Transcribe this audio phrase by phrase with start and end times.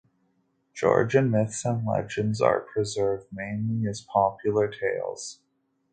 [0.73, 5.41] Georgian myths and legends are preserved mainly as popular tales.